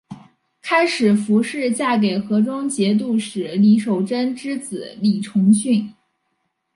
[0.63, 5.93] 开始符氏嫁给河中节度使李守贞之子李崇训。